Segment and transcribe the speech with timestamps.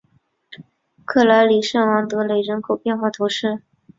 [1.05, 3.61] 克莱里圣昂德雷人口变化图示